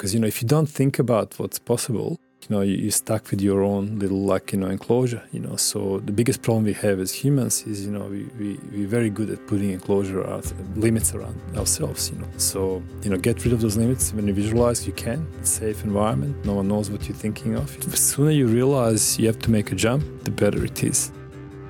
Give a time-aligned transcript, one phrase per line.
[0.00, 3.30] Because, you know, if you don't think about what's possible, you know, you, are stuck
[3.30, 5.56] with your own little, like, you know, enclosure, you know.
[5.56, 9.10] So the biggest problem we have as humans is, you know, we, we, we're very
[9.10, 10.22] good at putting enclosure,
[10.74, 12.26] limits around ourselves, you know.
[12.38, 14.14] So, you know, get rid of those limits.
[14.14, 15.26] When you visualize, you can.
[15.44, 16.46] Safe environment.
[16.46, 17.78] No one knows what you're thinking of.
[17.90, 21.12] The sooner you realize you have to make a jump, the better it is.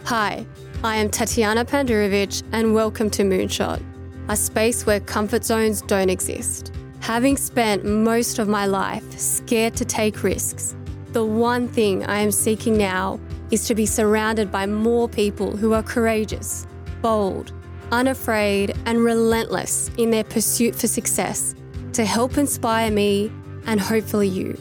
[0.05, 0.47] Hi,
[0.85, 3.83] I am Tatjana Pandurevic, and welcome to Moonshot,
[4.29, 6.71] a space where comfort zones don't exist.
[7.01, 10.77] Having spent most of my life scared to take risks,
[11.13, 13.19] the one thing I am seeking now
[13.51, 16.67] is to be surrounded by more people who are courageous,
[17.01, 17.53] bold,
[17.91, 21.55] unafraid, and relentless in their pursuit for success
[21.95, 23.33] to help inspire me
[23.67, 24.57] and hopefully you.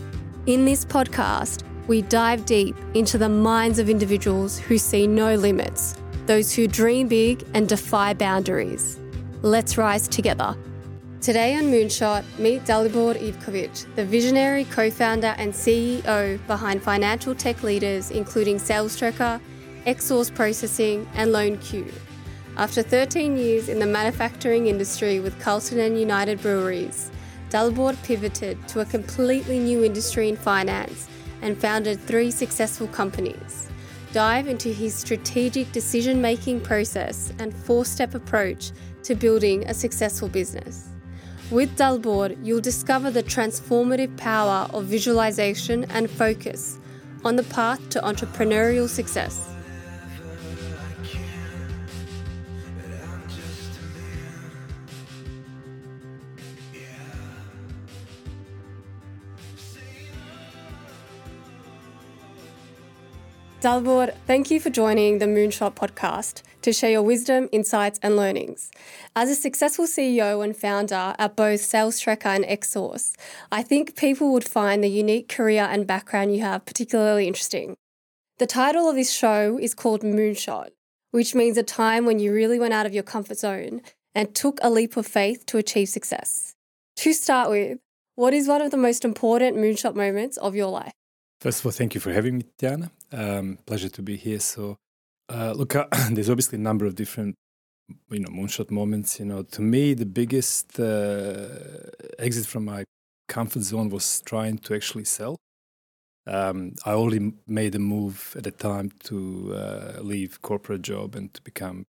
[0.46, 5.98] In this podcast, we dive deep into the minds of individuals who see no limits,
[6.26, 8.98] those who dream big and defy boundaries.
[9.42, 10.56] Let's rise together.
[11.22, 17.62] Today on Moonshot, meet Dalibor Ivkovic, the visionary co founder and CEO behind financial tech
[17.62, 19.42] leaders including Salestrekker,
[19.86, 21.94] Xsource Processing, and LoanQ.
[22.56, 27.12] After 13 years in the manufacturing industry with Carlton and United Breweries,
[27.50, 31.10] Dalibor pivoted to a completely new industry in finance
[31.42, 33.68] and founded three successful companies.
[34.14, 38.72] Dive into his strategic decision making process and four step approach
[39.04, 40.90] to building a successful business.
[41.52, 46.78] With Dalibor, you'll discover the transformative power of visualization and focus
[47.26, 49.50] on the path to entrepreneurial success.
[63.62, 68.72] Dalibor, thank you for joining the Moonshot podcast to share your wisdom, insights, and learnings.
[69.18, 73.12] As a successful CEO and founder at both Salestrekker and Xsource,
[73.52, 77.76] I think people would find the unique career and background you have particularly interesting.
[78.38, 80.70] The title of this show is called Moonshot,
[81.12, 83.82] which means a time when you really went out of your comfort zone
[84.16, 86.56] and took a leap of faith to achieve success.
[86.98, 87.80] To start with,
[88.16, 90.94] what is one of the most important moonshot moments of your life?
[91.42, 92.92] First of all, thank you for having me, Tiana.
[93.14, 94.40] Um, pleasure to be here.
[94.40, 94.76] So,
[95.30, 97.36] uh, look, uh, there's obviously a number of different,
[98.10, 99.20] you know, moonshot moments.
[99.20, 101.48] You know, to me, the biggest uh,
[102.18, 102.84] exit from my
[103.30, 105.38] comfort zone was trying to actually sell.
[106.28, 111.34] Um, I only made a move at the time to uh, leave corporate job and
[111.34, 111.86] to become,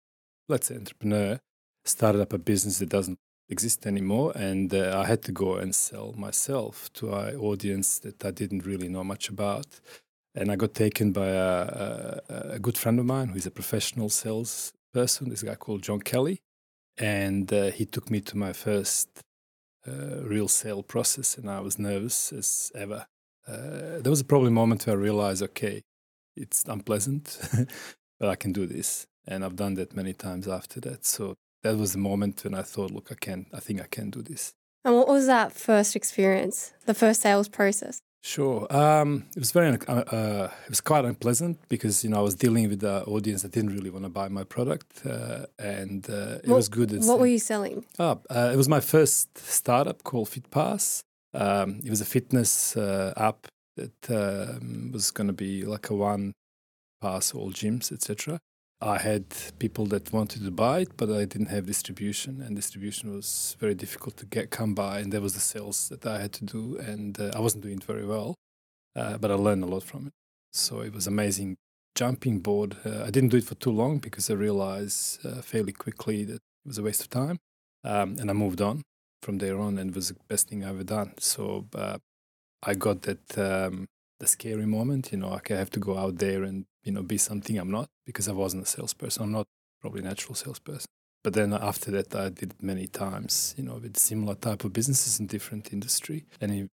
[0.48, 1.38] let's say, entrepreneur.
[1.84, 3.18] Started up a business that doesn't
[3.48, 8.24] exist anymore and uh, i had to go and sell myself to an audience that
[8.24, 9.66] i didn't really know much about.
[10.36, 14.08] And i got taken by a, a, a good friend of mine who's a professional
[14.08, 16.38] sales person this guy called john kelly.
[16.96, 19.08] And uh, he took me to my first
[19.86, 23.06] uh, real sale process and i was nervous as ever.
[23.46, 25.82] Uh, there was a probably moment where i realized okay
[26.34, 27.38] it's unpleasant
[28.18, 29.06] but i can do this.
[29.26, 31.04] And i've done that many times after that.
[31.04, 34.10] So that was the moment when I thought, look, I can, I think I can
[34.10, 34.52] do this.
[34.84, 37.98] And what was that first experience, the first sales process?
[38.22, 42.22] Sure, um, it was very, uh, uh, it was quite unpleasant because you know I
[42.22, 46.08] was dealing with the audience that didn't really want to buy my product, uh, and
[46.08, 46.90] uh, it what, was good.
[47.04, 47.84] what were you selling?
[47.98, 51.02] Oh, it was my first startup called FitPass.
[51.34, 53.46] Um, it was a fitness uh, app
[53.76, 56.32] that um, was going to be like a one
[57.02, 58.38] pass all gyms, etc.
[58.84, 59.24] I had
[59.58, 63.74] people that wanted to buy it, but I didn't have distribution, and distribution was very
[63.74, 64.98] difficult to get come by.
[64.98, 67.78] And there was the sales that I had to do, and uh, I wasn't doing
[67.78, 68.34] it very well,
[68.94, 70.12] uh, but I learned a lot from it.
[70.52, 71.56] So it was amazing
[71.94, 72.76] jumping board.
[72.84, 76.34] Uh, I didn't do it for too long because I realized uh, fairly quickly that
[76.34, 77.38] it was a waste of time,
[77.84, 78.82] um, and I moved on
[79.22, 81.14] from there on, and it was the best thing I ever done.
[81.18, 81.96] So uh,
[82.62, 83.86] I got that um,
[84.20, 85.10] the scary moment.
[85.10, 87.88] You know, I have to go out there and you know be something I'm not
[88.06, 89.22] because I wasn't a salesperson.
[89.24, 89.46] I'm not
[89.80, 90.86] probably a natural salesperson.
[91.22, 95.18] But then after that, I did many times, you know, with similar type of businesses
[95.18, 96.68] in different industry, and it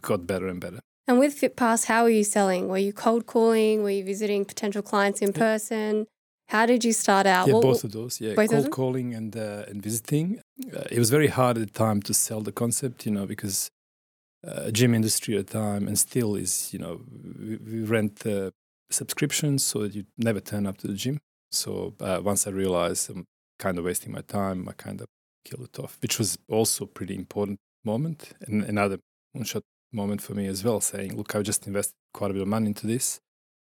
[0.00, 0.80] got better and better.
[1.06, 2.68] And with FitPass, how were you selling?
[2.68, 3.82] Were you cold calling?
[3.82, 6.06] Were you visiting potential clients in person?
[6.48, 7.48] How did you start out?
[7.48, 8.20] Yeah, what, both of those.
[8.20, 10.40] Yeah, cold calling and uh, and visiting.
[10.74, 13.70] Uh, it was very hard at the time to sell the concept, you know, because
[14.46, 17.00] uh, gym industry at the time and still is, you know,
[17.38, 18.26] we, we rent
[18.92, 21.18] subscriptions so that you never turn up to the gym.
[21.50, 23.24] So uh, once I realized I'm
[23.58, 25.06] kind of wasting my time, I kind of
[25.44, 28.98] killed it off, which was also a pretty important moment and another
[29.36, 29.62] moonshot
[29.92, 32.68] moment for me as well, saying, look, I've just invested quite a bit of money
[32.68, 33.20] into this,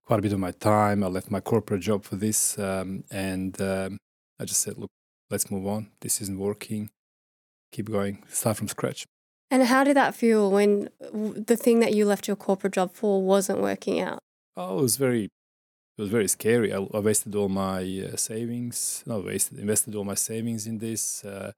[0.06, 1.04] quite a bit of my time.
[1.04, 2.58] I left my corporate job for this.
[2.58, 3.98] Um, and um,
[4.40, 4.92] I just said, look,
[5.30, 5.92] let's move on.
[6.02, 6.90] This isn't working.
[7.72, 8.24] Keep going.
[8.30, 9.06] Start from scratch.
[9.52, 13.22] And how did that feel when the thing that you left your corporate job for
[13.22, 14.23] wasn't working out?
[14.56, 15.32] Oh, it was very, it
[16.02, 16.74] was very scary.
[16.74, 17.82] I, I wasted all my
[18.14, 19.04] uh, savings.
[19.06, 21.24] Not wasted, invested all my savings in this.
[21.26, 21.54] Uh,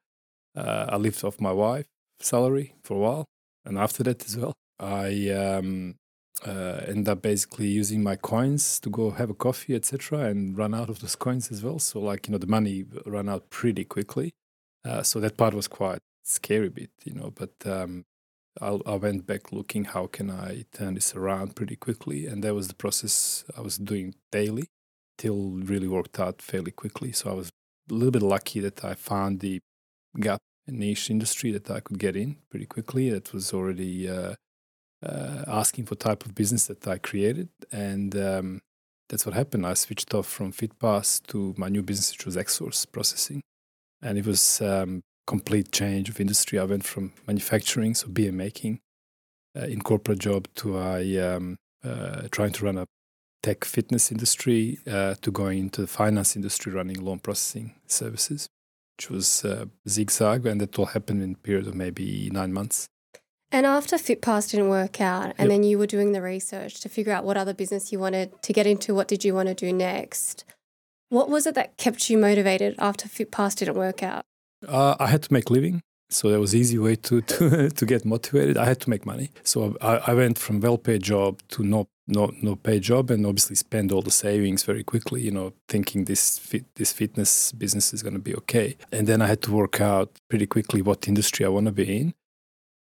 [0.55, 1.87] uh, I lived off my wife
[2.21, 3.25] salary for a while,
[3.65, 5.95] and after that as well, I um,
[6.45, 10.73] uh, end up basically using my coins to go have a coffee, etc., and run
[10.75, 11.79] out of those coins as well.
[11.79, 14.33] So like you know, the money ran out pretty quickly.
[14.85, 17.31] Uh, so that part was quite scary bit, you know.
[17.35, 18.05] But um,
[18.61, 22.53] I, I went back looking how can I turn this around pretty quickly, and that
[22.53, 24.69] was the process I was doing daily
[25.17, 27.11] till really worked out fairly quickly.
[27.11, 27.49] So I was
[27.89, 29.59] a little bit lucky that I found the
[30.19, 33.09] gap niche industry that I could get in pretty quickly.
[33.09, 34.35] That was already uh,
[35.05, 38.61] uh, asking for type of business that I created, and um,
[39.09, 39.65] that's what happened.
[39.65, 43.41] I switched off from FitPass to my new business, which was Xsource processing,
[44.01, 46.59] and it was um, complete change of industry.
[46.59, 48.79] I went from manufacturing, so beer making,
[49.57, 52.85] uh, in corporate job, to I um, uh, trying to run a
[53.43, 58.47] tech fitness industry, uh, to going into the finance industry, running loan processing services
[58.97, 62.87] which was uh, zigzag, and that all happened in a period of maybe nine months.
[63.51, 65.49] And after FitPass didn't work out, and yep.
[65.49, 68.53] then you were doing the research to figure out what other business you wanted to
[68.53, 70.45] get into, what did you want to do next?
[71.09, 74.25] What was it that kept you motivated after FitPass didn't work out?
[74.67, 75.81] Uh, I had to make living.
[76.09, 78.57] So that was easy way to, to, to get motivated.
[78.57, 79.31] I had to make money.
[79.43, 83.55] So I, I went from well-paid job to no no no paid job and obviously
[83.55, 88.03] spend all the savings very quickly you know thinking this fit, this fitness business is
[88.03, 91.45] going to be okay and then i had to work out pretty quickly what industry
[91.45, 92.13] i want to be in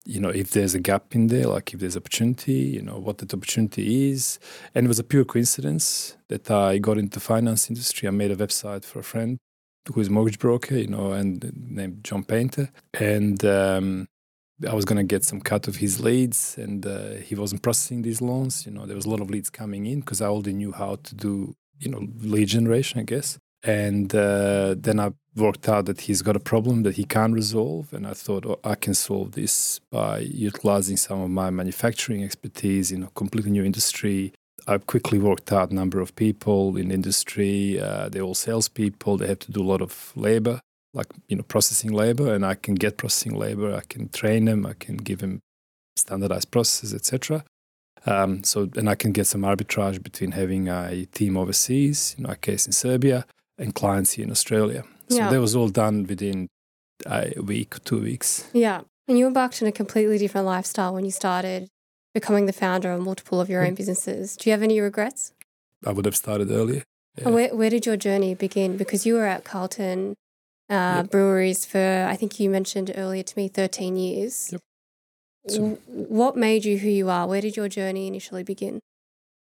[0.06, 3.20] you know if there's a gap in there like if there's opportunity you know what
[3.20, 4.40] that opportunity is
[4.76, 8.36] and it was a pure coincidence that i got into finance industry i made a
[8.36, 9.38] website for a friend
[9.94, 12.70] who is mortgage broker, you know, and named John Painter.
[12.94, 14.08] And um,
[14.68, 18.02] I was going to get some cut of his leads, and uh, he wasn't processing
[18.02, 18.66] these loans.
[18.66, 20.98] You know, there was a lot of leads coming in because I already knew how
[21.04, 23.38] to do, you know, lead generation, I guess.
[23.64, 27.94] And uh, then I worked out that he's got a problem that he can't resolve,
[27.94, 32.92] and I thought oh, I can solve this by utilizing some of my manufacturing expertise
[32.92, 34.34] in a completely new industry
[34.68, 37.80] I've quickly worked out a number of people in industry.
[37.80, 39.18] Uh, they're all salespeople.
[39.18, 40.60] They have to do a lot of labor,
[40.94, 43.74] like you know, processing labor, and I can get processing labor.
[43.74, 44.66] I can train them.
[44.66, 45.40] I can give them
[45.96, 47.46] standardized processes, etc.
[48.06, 52.36] Um, so, and I can get some arbitrage between having a team overseas, in our
[52.36, 53.26] case in Serbia,
[53.58, 54.84] and clients here in Australia.
[55.10, 55.30] So yeah.
[55.30, 56.48] that was all done within
[57.06, 58.50] a week, two weeks.
[58.54, 58.82] Yeah.
[59.08, 61.70] And you embarked on a completely different lifestyle when you started
[62.20, 63.78] becoming the founder of multiple of your own mm.
[63.78, 64.36] businesses.
[64.36, 65.34] Do you have any regrets?
[65.86, 66.84] I would have started earlier.
[67.18, 67.30] Yeah.
[67.30, 68.76] Where, where did your journey begin?
[68.76, 70.16] Because you were at Carlton
[70.70, 71.12] uh, yep.
[71.12, 74.50] Breweries for, I think you mentioned earlier to me, 13 years.
[74.52, 74.62] Yep.
[75.50, 77.26] So, what made you who you are?
[77.26, 78.82] Where did your journey initially begin?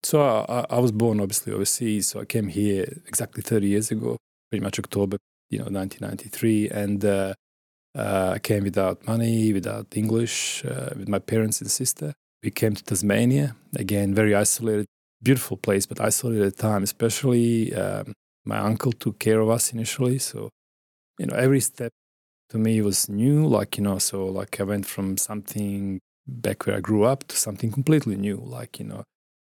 [0.04, 2.08] So I, I was born obviously overseas.
[2.10, 4.18] So I came here exactly 30 years ago,
[4.52, 5.18] pretty much October,
[5.50, 6.70] you know, 1993.
[6.70, 7.34] And uh,
[7.96, 12.14] uh, I came without money, without English, uh, with my parents and sister.
[12.44, 14.86] We came to Tasmania, again, very isolated,
[15.22, 18.14] beautiful place, but isolated at the time, especially um,
[18.46, 20.20] my uncle took care of us initially.
[20.20, 20.50] So,
[21.20, 21.92] you know, every step
[22.50, 23.46] to me was new.
[23.48, 27.38] Like, you know, so like I went from something back where I grew up to
[27.38, 29.04] something completely new, like, you know,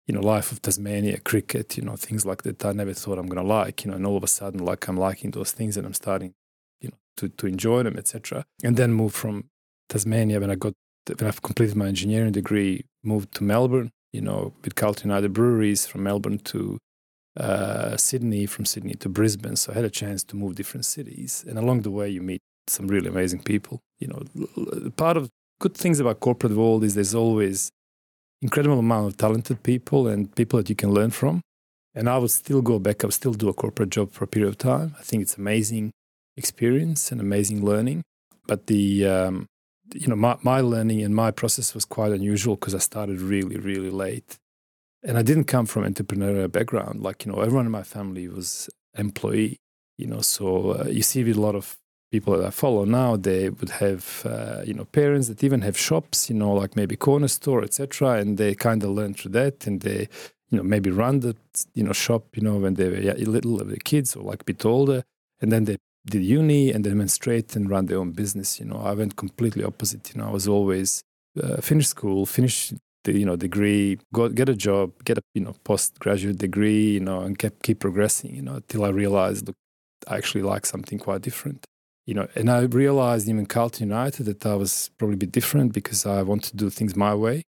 [0.07, 3.27] you know, life of Tasmania, cricket, you know, things like that I never thought I'm
[3.27, 5.87] gonna like, you know, and all of a sudden like I'm liking those things and
[5.87, 6.35] I'm starting,
[6.81, 8.45] you know, to, to enjoy them, etc.
[8.63, 9.49] And then move from
[9.89, 10.75] Tasmania when I got
[11.07, 15.87] when I've completed my engineering degree, moved to Melbourne, you know, with Carlton United Breweries
[15.87, 16.79] from Melbourne to
[17.37, 19.57] uh, Sydney, from Sydney to Brisbane.
[19.57, 21.45] So I had a chance to move different cities.
[21.49, 23.81] And along the way, you meet some really amazing people.
[23.99, 25.29] You know, part of
[25.61, 27.71] good things about corporate world is there's always
[28.43, 31.41] incredible amount of talented people and people that you can learn from.
[31.95, 34.27] And I would still go back, I would still do a corporate job for a
[34.27, 34.95] period of time.
[34.99, 35.93] I think it's amazing
[36.37, 38.03] experience and amazing learning.
[38.47, 39.47] But the um,
[39.93, 43.57] you know, my, my learning and my process was quite unusual because I started really,
[43.57, 44.39] really late.
[45.03, 47.03] And I didn't come from entrepreneurial background.
[47.03, 49.59] Like, you know, everyone in my family was employee,
[49.99, 51.77] you know, so uh, you see with a lot of
[52.11, 55.77] people that I follow now, they would have, uh, you know, parents that even have
[55.77, 58.15] shops, you know, like maybe corner store, etc.
[58.21, 60.09] And they kind of learn through that and they,
[60.51, 61.37] you know, maybe run the,
[61.75, 64.65] you know, shop, you know, when they were little, the kids or like a bit
[64.65, 65.03] older.
[65.41, 65.77] And then they
[66.07, 68.61] did uni and then went straight and ran their own business.
[68.61, 70.15] You know, I went completely opposite.
[70.15, 71.03] You know, I was always
[71.43, 72.73] uh, finish school, finish
[73.05, 77.01] the you know degree, go get a job, get a you know postgraduate degree, you
[77.01, 78.35] know, and keep keep progressing.
[78.35, 79.57] You know, until I realized, look,
[80.09, 81.65] I actually like something quite different.
[82.07, 85.73] you know, and I realized even Carlton United that I was probably a bit different
[85.73, 87.43] because I want to do things my way.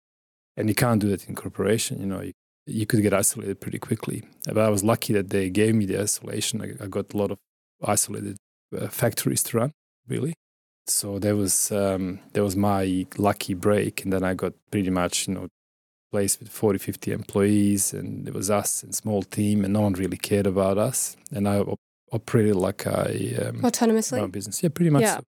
[0.57, 2.33] And you can't do that in corporation, you know, you,
[2.67, 4.23] you could get isolated pretty quickly.
[4.45, 6.61] But I was lucky that they gave me the isolation.
[6.61, 7.39] I, I got a lot of
[7.83, 8.37] isolated
[8.89, 9.71] factories to run,
[10.07, 10.33] really.
[10.87, 15.27] So there was um, there was my lucky break, and then I got pretty much
[15.27, 15.47] you know
[16.11, 19.93] place with 40, 50 employees, and it was us and small team, and no one
[19.93, 21.15] really cared about us.
[21.31, 21.79] And I op-
[22.11, 24.61] operated like I um, autonomously business.
[24.61, 25.01] Yeah, pretty much.
[25.01, 25.17] Yeah.
[25.17, 25.23] So.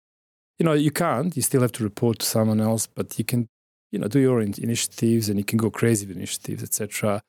[0.59, 1.35] You know, you can't.
[1.37, 3.49] You still have to report to someone else, but you can,
[3.91, 7.23] you know, do your in- initiatives, and you can go crazy with initiatives, etc.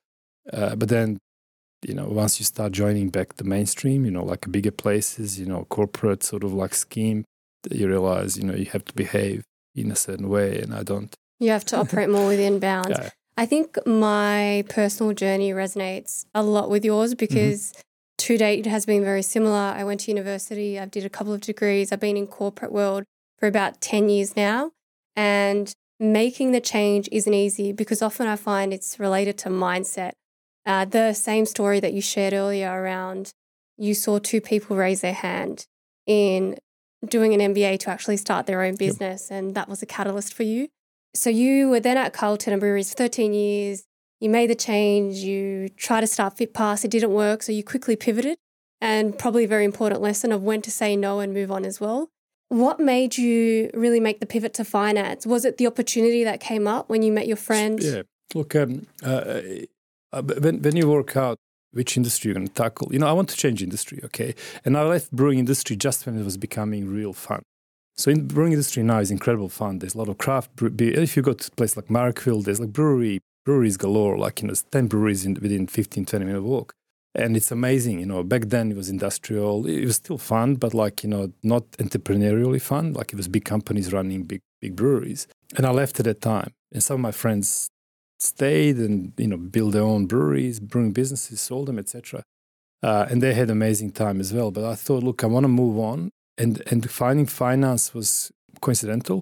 [0.51, 1.19] Uh, but then
[1.87, 5.45] you know, once you start joining back the mainstream, you know, like bigger places, you
[5.45, 7.23] know, corporate sort of like scheme,
[7.69, 9.43] you realize, you know, you have to behave
[9.75, 11.13] in a certain way, and I don't.
[11.39, 12.89] You have to operate more within bounds.
[12.89, 13.09] Yeah.
[13.37, 17.17] I think my personal journey resonates a lot with yours Mm-hmm.
[17.17, 17.73] because
[18.17, 19.73] to date it has been very similar.
[19.79, 23.03] I went to university, I did a couple of degrees, I've been in corporate world
[23.37, 24.71] for about 10 years now.
[25.17, 30.11] And making the change isn't easy because often I find it's related to mindset.
[30.65, 33.33] Uh, the same story that you shared earlier around
[33.77, 35.65] you saw two people raise their hand
[36.05, 36.57] in
[37.05, 40.43] doing an MBA to actually start their own business, and that was a catalyst for
[40.43, 40.69] you.
[41.13, 43.83] So you were then at Carlton and Breweries for 13 years.
[44.19, 45.17] You made the change.
[45.17, 46.83] You tried to start FitPass.
[46.83, 47.43] It didn't work.
[47.43, 48.37] So you quickly pivoted
[48.81, 51.79] and probably a very important lesson of when to say no and move on as
[51.79, 52.09] well.
[52.49, 55.25] What made you really make the pivot to finance?
[55.25, 57.81] Was it the opportunity that came up when you met your friend?
[57.81, 58.03] Yeah.
[58.33, 59.41] Look, um, uh,
[60.15, 61.37] uh, when, when you work out
[61.71, 64.33] which industry you're going to tackle, you know, I want to change industry, okay?
[64.63, 67.41] And I left brewing industry just when it was becoming real fun.
[67.97, 69.79] So in brewing industry now is incredible fun.
[69.79, 70.55] There's a lot of craft.
[70.55, 74.17] Brew- be- if you go to a place like Marrickville, there's like brewery breweries galore.
[74.17, 76.73] Like you know, ten breweries in, within 15, 20 minute walk,
[77.13, 77.99] and it's amazing.
[77.99, 79.65] You know, back then it was industrial.
[79.65, 82.91] It was still fun, but like you know, not entrepreneurially fun.
[82.91, 85.27] Like it was big companies running big big breweries.
[85.55, 87.69] And I left at that time, and some of my friends
[88.25, 92.23] stayed and you know built their own breweries, brewing businesses, sold them, etc.
[92.83, 94.51] Uh, and they had amazing time as well.
[94.51, 99.21] But I thought, look, I want to move on and and finding finance was coincidental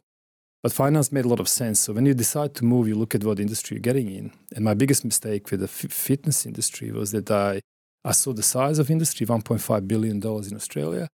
[0.62, 3.15] but finance made a lot of sense so when you decide to move you look
[3.15, 6.91] at what industry you're getting in and my biggest mistake with the f- fitness industry
[6.91, 7.60] was that i
[8.05, 11.07] i saw the size of industry 1.5 billion dollars in australia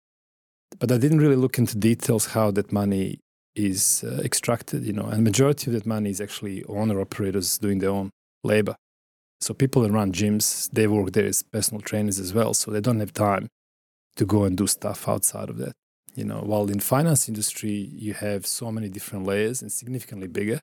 [0.78, 3.18] but i didn't really look into details how that money
[3.58, 7.78] is uh, extracted you know and majority of that money is actually owner operators doing
[7.78, 8.10] their own
[8.44, 8.76] labor
[9.40, 12.80] so people that run gyms they work there as personal trainers as well so they
[12.80, 13.48] don't have time
[14.16, 15.72] to go and do stuff outside of that
[16.14, 20.60] you know while in finance industry you have so many different layers and significantly bigger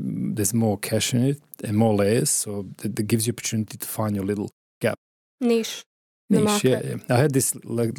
[0.00, 3.76] Mm, there's more cash in it and more layers so that, that gives you opportunity
[3.76, 4.50] to find your little
[4.80, 4.96] gap.
[5.40, 5.82] Niche.
[6.30, 6.96] Niche yeah, yeah.
[7.08, 7.90] i had this le-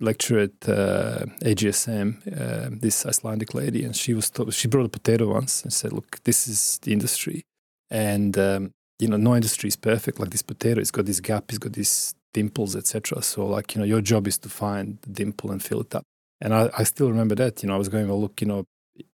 [0.00, 4.90] lecture at uh, agsm uh, this icelandic lady and she was to- she brought a
[4.90, 7.42] potato once and said look this is the industry
[7.90, 11.44] and um, you know no industry is perfect like this potato it's got this gap
[11.48, 15.10] it's got these dimples etc so like you know your job is to find the
[15.10, 16.04] dimple and fill it up
[16.40, 17.62] and I, I still remember that.
[17.62, 18.64] You know, I was going, well, look, you know,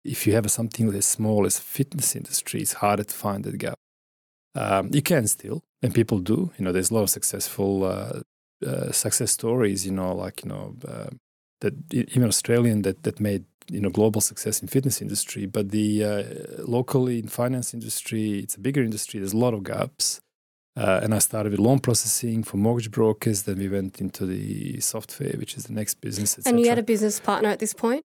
[0.05, 3.79] if you have something as small as fitness industry, it's harder to find that gap.
[4.55, 6.53] Um, you can still, and people do.
[6.59, 8.21] You know, there's a lot of successful uh,
[8.67, 9.85] uh, success stories.
[9.87, 11.11] You know, like you know uh,
[11.61, 15.47] that even Australian that that made you know global success in fitness industry.
[15.47, 16.25] But the uh,
[16.67, 19.21] locally in finance industry, it's a bigger industry.
[19.21, 20.21] There's a lot of gaps.
[20.75, 23.43] Uh, and I started with loan processing for mortgage brokers.
[23.43, 26.39] Then we went into the software, which is the next business.
[26.47, 28.03] And you had a business partner at this point?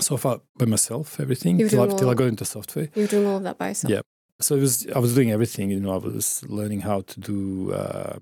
[0.00, 2.88] so far by myself, everything till I, till I got into software.
[2.94, 3.90] You were doing all of that by yourself?
[3.90, 4.00] Yeah.
[4.40, 5.70] So it was I was doing everything.
[5.70, 8.18] You know, I was learning how to do uh,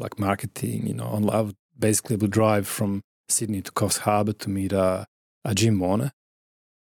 [0.00, 0.86] like marketing.
[0.86, 5.06] You know, I would basically would drive from Sydney to Coffs Harbour to meet a,
[5.44, 6.12] a Jim Warner.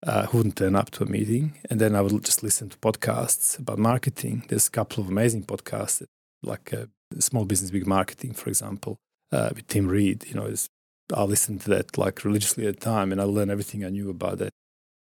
[0.02, 2.78] Uh, who wouldn't turn up to a meeting, and then I would just listen to
[2.78, 4.46] podcasts about marketing.
[4.48, 6.06] There's a couple of amazing podcasts,
[6.42, 6.86] like uh,
[7.20, 8.96] Small Business Big Marketing, for example,
[9.34, 10.26] uh, with Tim Reid.
[10.26, 10.54] You know,
[11.14, 14.10] I listened to that like religiously at the time, and I learned everything I knew
[14.10, 14.54] about that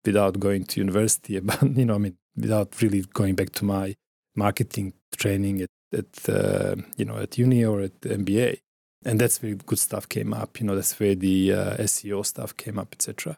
[0.03, 1.38] without going to university.
[1.38, 3.96] About you know, I mean, without really going back to my
[4.36, 8.60] marketing training at, at uh, you know at uni or at MBA,
[9.05, 10.60] and that's where good stuff came up.
[10.60, 13.38] You know, that's where the uh, SEO stuff came up, etc.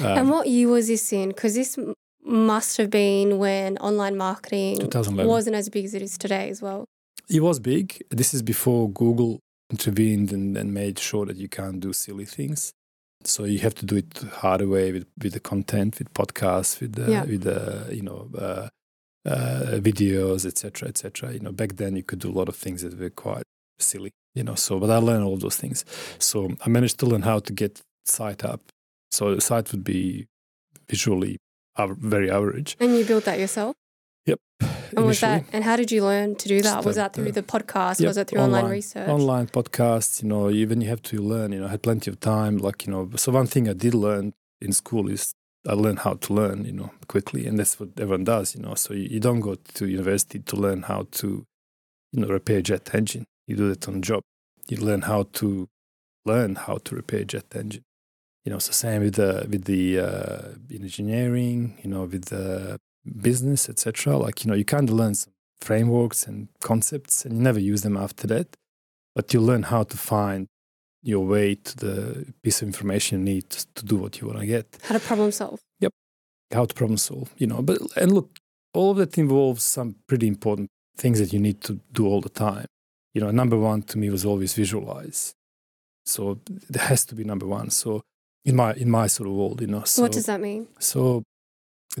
[0.00, 1.28] Um, and what year was this in?
[1.28, 1.78] Because this
[2.22, 4.78] must have been when online marketing
[5.26, 6.84] wasn't as big as it is today as well.
[7.28, 8.02] It was big.
[8.10, 12.72] This is before Google intervened and, and made sure that you can't do silly things.
[13.24, 16.80] So you have to do it the harder way with, with the content, with podcasts,
[16.80, 17.24] with the, Yeah.
[17.24, 18.68] with the you know uh,
[19.26, 21.32] uh, videos, etc., etc.
[21.32, 23.44] You know, back then you could do a lot of things that were quite
[23.78, 24.10] silly.
[24.34, 25.84] You know, so but I learned all those things.
[26.18, 28.62] So I managed to learn how to get site up
[29.10, 30.26] So the site would be
[30.88, 31.38] visually
[31.76, 32.76] very average.
[32.78, 33.74] And you built that yourself?
[34.26, 34.38] Yep.
[34.96, 36.84] And was that and how did you learn to do that?
[36.84, 38.00] Was that through uh, the podcast?
[38.00, 39.08] Yep, Was it through online, research?
[39.08, 42.20] Online podcasts, you know, even you have to learn, you know, I had plenty of
[42.20, 42.58] time.
[42.58, 45.32] Like, you know, so one thing I did learn in school is
[45.68, 47.46] I learned how to learn, you know, quickly.
[47.46, 48.74] And that's what everyone does, you know.
[48.74, 51.44] So you, you don't go to university to learn how to,
[52.12, 53.26] you know, repair a jet engine.
[53.46, 54.22] You do that on the job.
[54.68, 55.68] You learn how to
[56.24, 57.82] learn how to repair a jet engine.
[58.44, 62.78] You know, so same with the with the uh, in engineering, you know, with the
[63.20, 64.16] business, etc.
[64.16, 67.82] Like, you know, you kind of learn some frameworks and concepts and you never use
[67.82, 68.56] them after that.
[69.14, 70.46] But you learn how to find
[71.02, 74.46] your way to the piece of information you need to, do what you want to
[74.46, 75.60] get, How to problem solve.
[75.80, 75.92] Yep.
[76.52, 77.62] How to problem solve, you know.
[77.62, 78.38] But and look,
[78.74, 82.28] all of that involves some pretty important things that you need to do all the
[82.28, 82.66] time.
[83.14, 85.34] You know, number one to me was always visualize.
[86.04, 87.70] So it has to be number one.
[87.70, 88.02] So
[88.44, 89.84] in my in my sort of world, you know.
[89.84, 90.68] So what does that mean?
[90.78, 91.22] so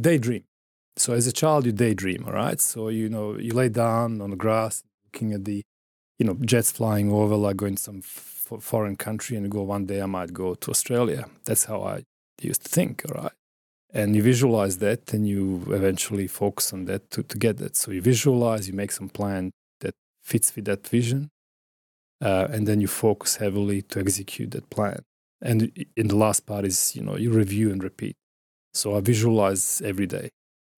[0.00, 0.44] daydream.
[0.96, 2.60] So as a child, you daydream, all right?
[2.60, 5.62] So you know, you lay down on the grass, looking at the,
[6.18, 10.02] you know, jets flying over, like going some f- foreign country, and go one day
[10.02, 11.26] I might go to Australia.
[11.44, 12.02] That's how I
[12.42, 13.32] used to think, all right?
[13.92, 17.76] And you visualize that, and you eventually focus on that to, to get that.
[17.76, 21.28] So you visualize, you make some plan that fits with that vision,
[22.22, 25.02] uh, and then you focus heavily to execute that plan.
[25.42, 28.14] And in the last part is, you know, you review and repeat.
[28.74, 30.28] So I visualize every day.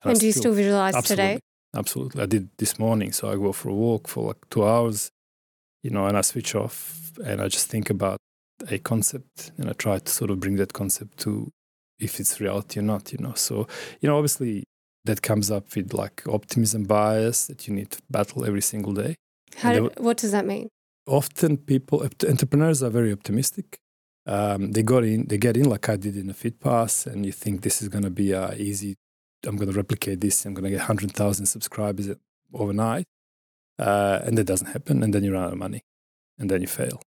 [0.02, 1.41] I And do you still visualize absolutely, today?
[1.75, 2.23] Absolutely.
[2.23, 3.12] I did this morning.
[3.12, 5.11] So I go for a walk for like two hours,
[5.82, 8.18] you know, and I switch off and I just think about
[8.70, 11.50] a concept and I try to sort of bring that concept to
[11.98, 13.34] if it's reality or not, you know.
[13.34, 13.66] So,
[14.00, 14.64] you know, obviously
[15.04, 19.16] that comes up with like optimism bias that you need to battle every single day.
[19.56, 20.68] How did, what does that mean?
[21.06, 23.78] Often people, entrepreneurs are very optimistic.
[24.26, 27.26] Um, they got in, they get in like I did in a fit pass, and
[27.26, 28.94] you think this is going to be uh, easy.
[29.44, 30.44] I'm going to replicate this.
[30.46, 32.08] I'm going to get hundred thousand subscribers
[32.54, 33.04] overnight,
[33.79, 35.02] uh, and that doesn't happen.
[35.02, 35.82] And then you run out of money,
[36.39, 37.02] and then you fail.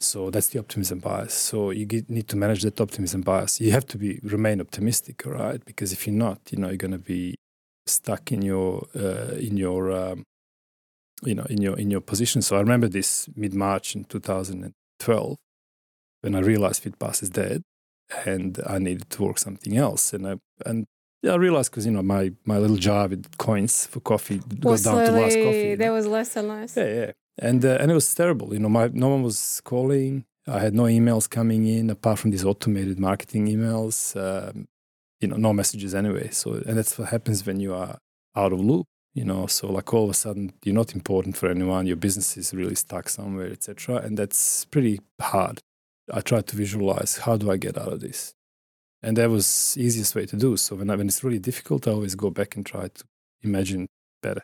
[0.00, 1.34] So that's the optimism bias.
[1.34, 3.60] So you get, need to manage that optimism bias.
[3.60, 5.64] You have to be remain optimistic, all right?
[5.64, 7.36] Because if you're not, you know, you're going to be
[7.86, 10.24] stuck in your uh, in your um,
[11.22, 12.42] you know in your in your position.
[12.42, 15.36] So I remember this mid March in 2012
[16.22, 17.62] when I realized FitPass is dead
[18.26, 20.12] and I needed to work something else.
[20.12, 20.86] And I and
[21.24, 24.82] yeah, I realized because you know my my little jar with coins for coffee goes
[24.82, 25.74] down to last slowly, coffee.
[25.74, 26.76] there was less and less.
[26.76, 28.52] Yeah, yeah, and uh, and it was terrible.
[28.52, 30.26] You know, my no one was calling.
[30.46, 33.96] I had no emails coming in apart from these automated marketing emails.
[34.14, 34.68] Um,
[35.18, 36.28] you know, no messages anyway.
[36.30, 37.96] So and that's what happens when you are
[38.36, 38.86] out of loop.
[39.14, 41.86] You know, so like all of a sudden you're not important for anyone.
[41.86, 43.96] Your business is really stuck somewhere, etc.
[43.96, 45.60] And that's pretty hard.
[46.12, 48.34] I tried to visualize how do I get out of this,
[49.04, 50.56] and that was easiest way to do.
[50.56, 53.04] So when I, when it's really difficult, I always go back and try to
[53.42, 53.86] imagine
[54.22, 54.42] better.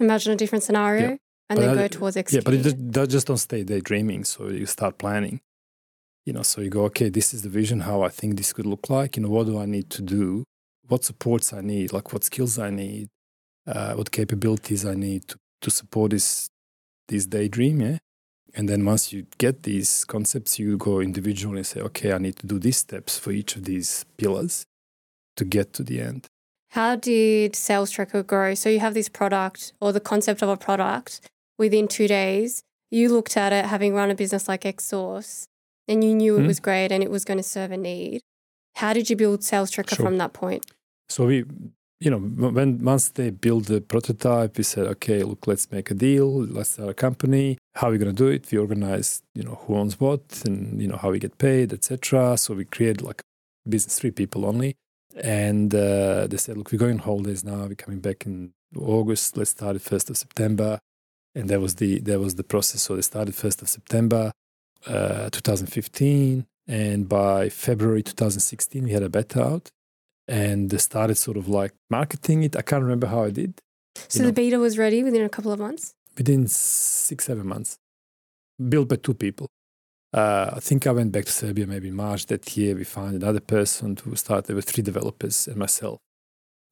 [0.00, 1.16] Imagine a different scenario Yeah.
[1.48, 4.24] and But then I- go towards Yeah, but it just, just don't stay daydreaming.
[4.24, 5.40] So you start planning.
[6.26, 8.66] You know, so you go, okay, this is the vision, how I think this could
[8.66, 9.16] look like.
[9.16, 10.44] You know, what do I need to do?
[10.88, 11.92] What supports I need?
[11.92, 13.08] Like what skills I need?
[13.66, 16.48] Uh, what capabilities I need to, to support this
[17.08, 17.80] this daydream?
[17.80, 17.98] Yeah.
[18.54, 22.36] And then once you get these concepts, you go individually and say, okay, I need
[22.36, 24.64] to do these steps for each of these pillars
[25.36, 26.26] to get to the end.
[26.72, 28.54] How did Salestrekker grow?
[28.54, 31.20] So you have this product or the concept of a product
[31.58, 32.62] within two days.
[32.90, 35.46] You looked at it having run a business like XSource
[35.88, 36.46] and you knew it Mhm.
[36.46, 38.20] was great and it was going to serve a need.
[38.76, 40.06] How did you build Salestrekker Sure.
[40.06, 40.64] from that point?
[41.08, 41.44] So we,
[42.02, 45.94] you know, when once they build the prototype, we said, okay, look, let's make a
[45.94, 46.44] deal.
[46.44, 47.58] Let's start a company.
[47.76, 48.50] How are we going to do it?
[48.50, 52.36] We organize, you know, who owns what, and you know how we get paid, etc.
[52.38, 53.22] So we created like
[53.68, 54.74] business three people only,
[55.22, 57.66] and uh, they said, look, we're going on holidays now.
[57.66, 59.36] We're coming back in August.
[59.36, 60.80] Let's start it first of September,
[61.36, 62.82] and that was the that was the process.
[62.82, 64.32] So they started first of September,
[64.88, 69.70] uh, 2015, and by February 2016, we had a beta out
[70.32, 72.56] and they started sort of like marketing it.
[72.56, 73.60] I can't remember how I did.
[74.08, 74.28] So know.
[74.28, 75.92] the beta was ready within a couple of months?
[76.16, 77.78] Within six, seven months,
[78.72, 79.48] built by two people.
[80.14, 82.74] Uh, I think I went back to Serbia maybe in March that year.
[82.74, 85.98] We found another person who started with three developers and myself.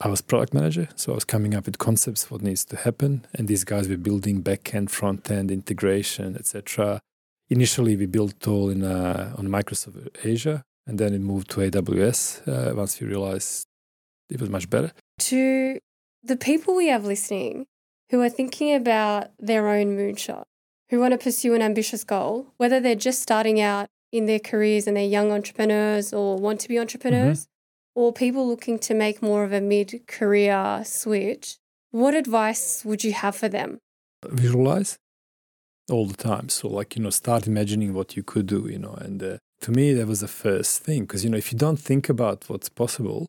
[0.01, 3.27] I was product manager, so I was coming up with concepts, what needs to happen,
[3.35, 7.01] and these guys were building back end, front end integration, etc.
[7.51, 12.49] Initially, we built all in uh, on Microsoft Azure, and then it moved to AWS
[12.49, 13.69] uh, once we realized
[14.29, 14.91] it was much better.
[15.21, 15.79] To
[16.25, 17.67] the people we have listening
[18.11, 20.43] who are thinking about their own moonshot,
[20.89, 24.89] who want to pursue an ambitious goal, whether they're just starting out in their careers
[24.89, 27.47] and they're young entrepreneurs or want to be entrepreneurs,
[27.95, 31.59] or people looking to make more of a mid career switch,
[31.93, 33.79] what advice would you have for them?
[34.27, 34.99] Visualize
[35.91, 36.49] all the time.
[36.49, 38.95] So, like, you know, start imagining what you could do, you know.
[38.95, 41.03] And uh, to me, that was the first thing.
[41.03, 43.27] Because, you know, if you don't think about what's possible,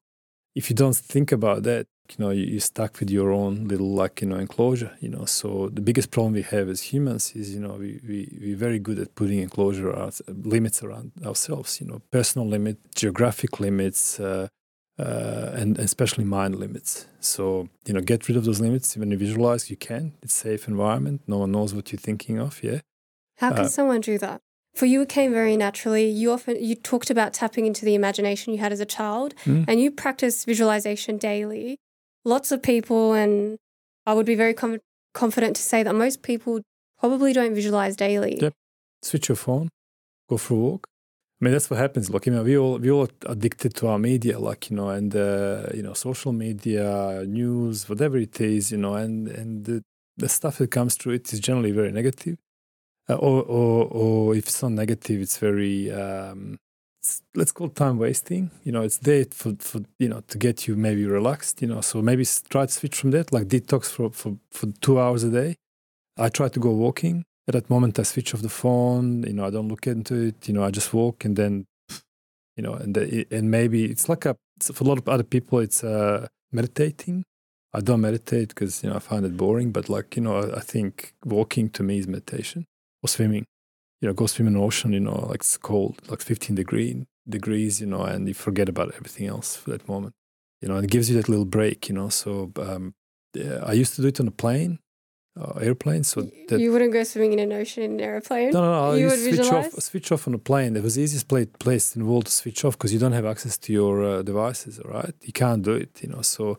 [0.56, 3.93] if you don't think about that, you know, you, are stuck with your own little,
[3.93, 5.26] like, you know, enclosure, you know.
[5.26, 8.80] So, the biggest problem we have as humans is, you know, we, we, we're very
[8.80, 14.47] good at putting enclosure, limits around ourselves, you know, personal limit, geographic limits, uh,
[14.99, 17.08] uh, and especially mind limits.
[17.19, 19.69] So you know, get rid of those limits when you visualize.
[19.69, 20.13] You can.
[20.21, 21.21] It's safe environment.
[21.27, 22.63] No one knows what you're thinking of.
[22.63, 22.82] Yeah.
[23.38, 24.41] How can uh, someone do that?
[24.75, 26.08] For you, it came very naturally.
[26.10, 29.65] You often you talked about tapping into the imagination you had as a child, mm.
[29.67, 31.77] and you practice visualization daily.
[32.23, 33.58] Lots of people, and
[34.06, 34.80] I would be very com-
[35.13, 36.62] confident to say that most people
[36.99, 38.38] probably don't visualize daily.
[38.39, 38.54] Yep.
[39.01, 39.69] Switch your phone,
[40.30, 40.88] go for a walk,
[41.41, 42.12] I mean, that's what happens.
[42.12, 45.15] Like, you know, we all we all addicted to our media, like you know, and
[45.15, 49.82] uh, you know, social media, news, whatever it is, you know, and and the,
[50.17, 52.38] the stuff that comes through it is generally very negative.
[53.10, 56.60] Uh, or, or or if it's not negative, it's very um,
[56.99, 58.51] it's, let's call time wasting.
[58.63, 61.60] You know, it's there for for you know to get you maybe relaxed.
[61.63, 64.99] You know, so maybe try to switch from that, like detox for for for two
[64.99, 65.56] hours a day.
[66.19, 67.25] I try to go walking
[67.56, 69.24] at that moment I switch off the phone.
[69.24, 70.48] You know, I don't look into it.
[70.48, 71.66] You know, I just walk and then,
[72.56, 75.60] you know, and the, and maybe it's like a for a lot of other people
[75.60, 77.24] it's uh, meditating.
[77.74, 79.72] I don't meditate because you know I find it boring.
[79.72, 82.66] But like you know, I, I think walking to me is meditation
[83.04, 83.46] or swimming.
[84.02, 84.94] You know, go swim in the ocean.
[84.94, 87.82] You know, like it's cold, like 15 degree degrees.
[87.82, 90.14] You know, and you forget about everything else for that moment.
[90.62, 91.90] You know, and it gives you that little break.
[91.90, 92.94] You know, so um,
[93.34, 94.80] yeah, I used to do it on a plane
[95.39, 96.04] uh, airplane.
[96.04, 98.52] So that you wouldn't go swimming in an ocean in an airplane.
[98.52, 98.94] No, no, no.
[98.94, 99.74] You, would switch visualize?
[99.74, 100.76] off, switch off on a plane.
[100.76, 103.26] It was the easiest place in the world to switch off because you don't have
[103.26, 104.80] access to your uh, devices.
[104.84, 106.02] Right, you can't do it.
[106.02, 106.58] You know, so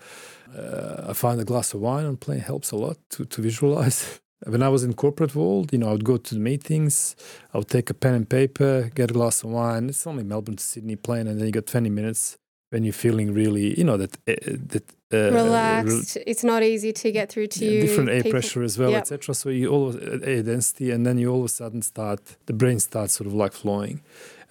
[0.56, 4.20] uh, I find a glass of wine on plane helps a lot to to visualize.
[4.46, 7.14] when I was in corporate world, you know, I would go to the meetings.
[7.54, 9.88] I would take a pen and paper, get a glass of wine.
[9.88, 12.38] It's only Melbourne to Sydney plane, and then you got twenty minutes
[12.72, 14.34] when you're feeling really, you know, that uh,
[14.72, 16.16] that uh, relaxed.
[16.16, 17.80] Re- it's not easy to get through to yeah, you.
[17.82, 19.02] Different air pressure as well, yep.
[19.02, 19.34] etc.
[19.34, 22.54] So you always uh, air density, and then you all of a sudden start the
[22.54, 24.00] brain starts sort of like flowing.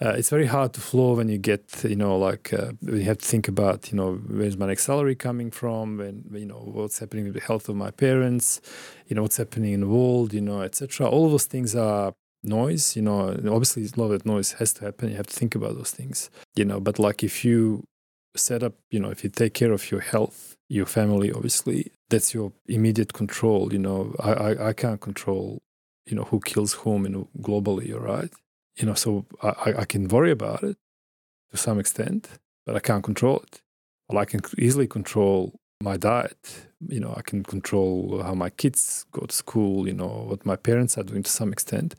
[0.00, 3.18] Uh, it's very hard to flow when you get, you know, like uh, you have
[3.18, 6.98] to think about, you know, where's my next salary coming from, when you know what's
[6.98, 8.60] happening with the health of my parents,
[9.06, 11.08] you know, what's happening in the world, you know, etc.
[11.08, 14.72] All of those things are noise you know obviously a lot of that noise has
[14.72, 17.84] to happen you have to think about those things you know but like if you
[18.36, 22.32] set up, you know, if you take care of your health, your family, obviously, that's
[22.34, 23.72] your immediate control.
[23.72, 25.60] You know, I, I, I can't control,
[26.06, 28.30] you know, who kills whom know, globally, all right?
[28.76, 30.76] You know, so I, I can worry about it
[31.50, 32.28] to some extent,
[32.64, 33.60] but I can't control it.
[34.08, 36.66] Well, I can easily control my diet.
[36.88, 39.86] You know, I can control how my kids go to school.
[39.86, 41.94] You know what my parents are doing to some extent,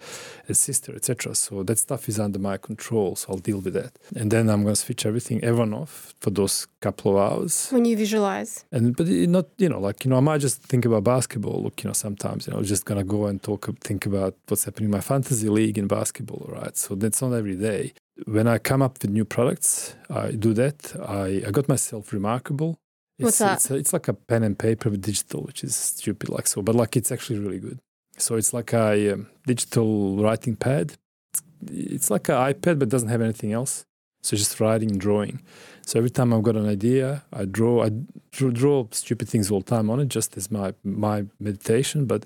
[0.49, 1.35] a sister, etc.
[1.35, 3.15] So that stuff is under my control.
[3.15, 6.31] So I'll deal with that, and then I'm going to switch everything, everyone off for
[6.31, 7.69] those couple of hours.
[7.69, 10.85] When you visualize, and but not you know like you know I might just think
[10.85, 11.63] about basketball.
[11.63, 14.85] Look, you know sometimes you know just gonna go and talk, think about what's happening
[14.85, 16.75] in my fantasy league in basketball, right?
[16.75, 17.93] So that's not every day.
[18.25, 20.93] When I come up with new products, I do that.
[21.07, 22.77] I, I got myself remarkable
[23.23, 23.57] What's that?
[23.57, 26.75] It's, it's like a pen and paper with digital, which is stupid, like so, but
[26.75, 27.79] like it's actually really good.
[28.17, 30.93] So it's like a um, digital writing pad.
[31.31, 33.85] It's, it's like an iPad, but doesn't have anything else.
[34.21, 35.41] So just writing and drawing.
[35.85, 37.83] So every time I've got an idea, I draw.
[37.83, 37.91] I
[38.31, 42.05] draw, draw stupid things all the time on it, just as my my meditation.
[42.05, 42.25] But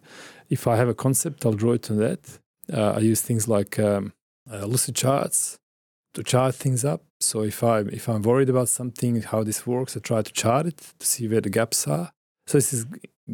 [0.50, 2.40] if I have a concept, I'll draw it on that.
[2.72, 4.14] Uh, I use things like um,
[4.52, 5.58] uh, Lucidcharts
[6.18, 7.02] to chart things up.
[7.20, 10.66] So if I if I'm worried about something, how this works, I try to chart
[10.66, 12.12] it to see where the gaps are.
[12.48, 12.86] So this is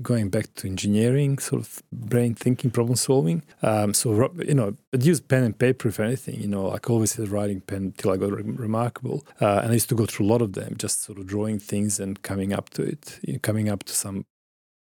[0.02, 3.44] going back to engineering, sort of brain thinking, problem solving.
[3.62, 4.08] Um, so
[4.40, 6.42] you know, I'd use pen and paper if anything.
[6.42, 9.74] You know, like always had writing pen till I got re- remarkable, uh, and I
[9.74, 12.52] used to go through a lot of them, just sort of drawing things and coming
[12.54, 14.26] up to it, you know, coming up to some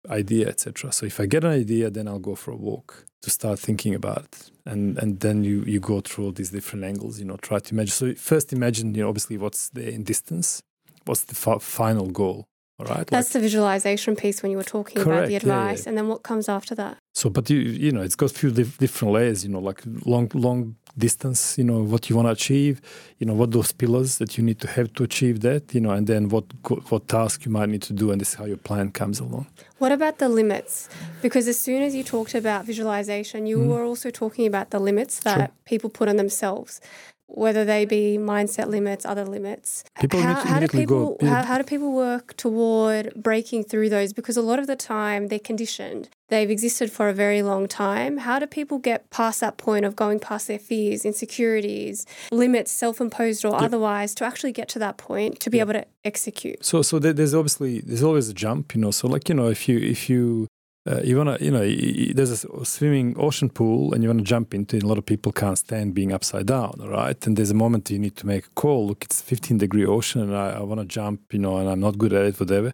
[0.09, 0.91] idea, etc.
[0.91, 3.95] So if I get an idea, then I'll go for a walk to start thinking
[3.95, 4.51] about it.
[4.65, 7.73] And and then you you go through all these different angles, you know, try to
[7.73, 7.91] imagine.
[7.91, 10.61] So first imagine, you know, obviously what's the in distance,
[11.05, 12.47] what's the fa- final goal,
[12.79, 13.07] all right?
[13.07, 15.89] That's like, the visualization piece when you were talking correct, about the advice, yeah, yeah.
[15.89, 16.97] and then what comes after that?
[17.13, 19.43] So, but you you know, it's got a few different layers.
[19.43, 21.57] You know, like long long distance.
[21.57, 22.79] You know what you want to achieve.
[23.17, 25.73] You know what those pillars that you need to have to achieve that.
[25.73, 26.45] You know, and then what
[26.91, 29.47] what task you might need to do, and this is how your plan comes along.
[29.79, 30.89] What about the limits?
[31.21, 33.67] Because as soon as you talked about visualization, you mm.
[33.67, 35.49] were also talking about the limits that sure.
[35.65, 36.79] people put on themselves.
[37.27, 39.83] Whether they be mindset limits, other limits.
[39.99, 44.13] People how, how do people go- how, how do people work toward breaking through those?
[44.13, 46.09] Because a lot of the time they're conditioned.
[46.29, 48.17] They've existed for a very long time.
[48.17, 53.45] How do people get past that point of going past their fears, insecurities, limits, self-imposed
[53.45, 56.65] or otherwise, to actually get to that point to be able to execute?
[56.65, 58.91] So so there's obviously there's always a jump, you know.
[58.91, 60.47] So like you know if you if you
[60.87, 61.65] uh, you wanna you know
[62.13, 64.83] there's a swimming ocean pool and you wanna jump into it.
[64.83, 67.27] A lot of people can't stand being upside down, right?
[67.27, 68.87] And there's a moment you need to make a call.
[68.87, 71.97] Look, it's 15 degree ocean and I, I wanna jump, you know, and I'm not
[71.97, 72.71] good at it, whatever.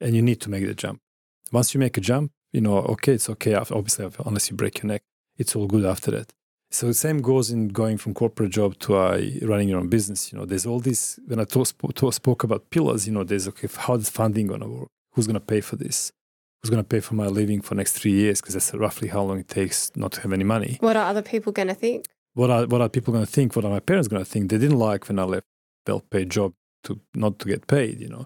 [0.00, 1.00] And you need to make the jump.
[1.50, 3.54] Once you make a jump, you know, okay, it's okay.
[3.54, 5.02] Obviously, unless you break your neck,
[5.36, 6.32] it's all good after that.
[6.70, 10.30] So the same goes in going from corporate job to uh, running your own business.
[10.30, 11.18] You know, there's all this.
[11.26, 14.60] When I talk, talk, spoke about pillars, you know, there's okay, how is funding going
[14.60, 14.88] to work?
[15.12, 16.12] Who's going to pay for this?
[16.62, 18.40] Who's going to pay for my living for next three years?
[18.40, 20.78] Because that's roughly how long it takes not to have any money.
[20.80, 22.06] What are other people going to think?
[22.34, 23.54] What are what are people going to think?
[23.54, 24.50] What are my parents going to think?
[24.50, 25.46] They didn't like when I left
[25.86, 26.52] well-paid job
[26.84, 28.00] to not to get paid.
[28.00, 28.24] You know,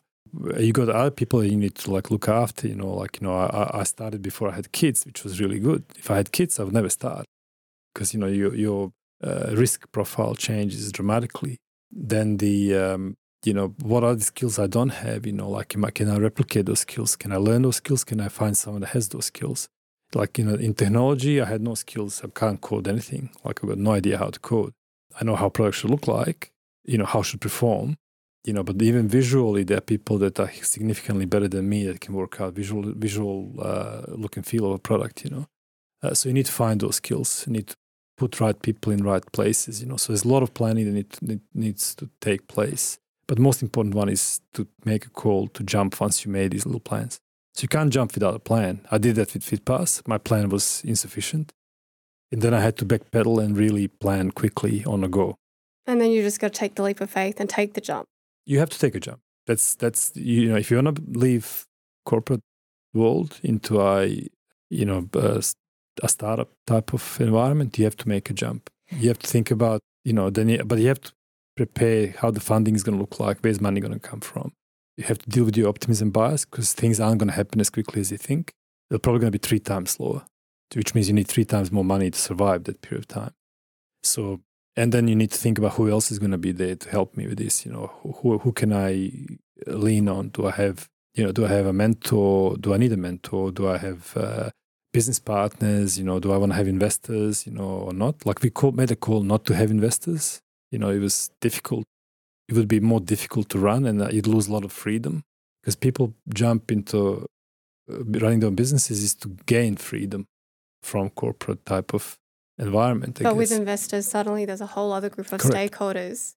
[0.58, 2.68] you got other people that you need to like look after.
[2.68, 5.58] You know, like you know, I, I started before I had kids, which was really
[5.58, 5.84] good.
[5.96, 7.26] If I had kids, I would never start
[7.94, 8.92] because you know your your
[9.22, 11.58] uh, risk profile changes dramatically.
[11.90, 15.26] Then the um, you know what are the skills I don't have?
[15.26, 17.16] You know, like I, can I replicate those skills?
[17.16, 18.04] Can I learn those skills?
[18.04, 19.68] Can I find someone that has those skills?
[20.14, 22.22] Like you know, in technology, I had no skills.
[22.24, 23.30] I can't code anything.
[23.44, 24.72] Like I've got no idea how to code.
[25.20, 26.52] I know how products should look like.
[26.84, 27.96] You know how should perform.
[28.44, 32.00] You know, but even visually, there are people that are significantly better than me that
[32.00, 35.24] can work out visual, visual uh, look and feel of a product.
[35.24, 35.46] You know,
[36.02, 37.44] uh, so you need to find those skills.
[37.46, 37.76] You need to
[38.16, 39.80] put right people in right places.
[39.80, 42.98] You know, so there's a lot of planning that need, need, needs to take place.
[43.26, 46.52] But the most important one is to make a call to jump once you made
[46.52, 47.18] these little plans.
[47.54, 48.80] So you can't jump without a plan.
[48.90, 50.06] I did that with FitPass.
[50.06, 51.52] My plan was insufficient.
[52.30, 55.36] And then I had to backpedal and really plan quickly on a go.
[55.86, 58.06] And then you just got to take the leap of faith and take the jump.
[58.46, 59.20] You have to take a jump.
[59.46, 61.66] That's that's you know if you want to leave
[62.06, 62.42] corporate
[62.94, 64.06] world into a
[64.70, 65.42] you know a,
[66.02, 68.70] a startup type of environment, you have to make a jump.
[68.90, 71.12] You have to think about you know then you, but you have to
[71.56, 73.38] prepare how the funding is going to look like.
[73.40, 74.52] Where's money going to come from?
[74.96, 77.70] You have to deal with your optimism bias because things aren't going to happen as
[77.70, 78.52] quickly as you think.
[78.90, 80.24] They're probably going to be three times slower,
[80.74, 83.32] which means you need three times more money to survive that period of time.
[84.02, 84.40] So,
[84.76, 86.90] and then you need to think about who else is going to be there to
[86.90, 87.64] help me with this.
[87.64, 89.10] You know, who who can I
[89.66, 90.28] lean on?
[90.28, 91.32] Do I have you know?
[91.32, 92.56] Do I have a mentor?
[92.58, 93.50] Do I need a mentor?
[93.50, 94.50] Do I have uh,
[94.92, 95.98] business partners?
[95.98, 97.46] You know, do I want to have investors?
[97.46, 98.26] You know, or not?
[98.26, 100.42] Like we called, made a call not to have investors.
[100.72, 101.84] You know, it was difficult.
[102.48, 105.22] It would be more difficult to run, and uh, you'd lose a lot of freedom
[105.62, 107.26] because people jump into
[107.90, 110.26] uh, running their own businesses is to gain freedom
[110.82, 112.18] from corporate type of
[112.58, 113.20] environment.
[113.20, 113.38] I But guess.
[113.38, 115.72] with investors, suddenly there's a whole other group of Correct.
[115.72, 116.34] stakeholders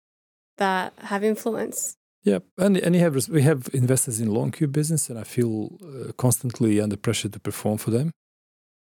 [0.57, 1.97] that have influence.
[2.23, 6.11] Yeah, and and you have we have investors in LoanQ business, and I feel uh,
[6.13, 8.11] constantly under pressure to perform for them,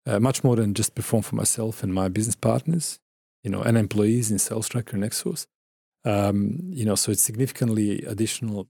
[0.07, 2.99] uh, much more than just perform for myself and my business partners,
[3.47, 5.47] you know, and employees in Salestrekker and Exos.
[6.05, 8.67] Um, you know, so it's significantly additional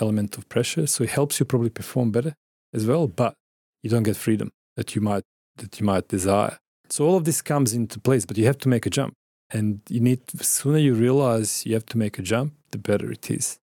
[0.00, 0.86] element of pressure.
[0.88, 2.34] So it helps you probably perform better
[2.74, 3.34] as well, but
[3.84, 5.22] you don't get freedom that you might
[5.58, 6.58] that you might desire.
[6.88, 9.14] So all of this comes into place, but you have to make a jump,
[9.52, 13.30] and you need sooner you realize you have to make a jump, the better it
[13.30, 13.58] is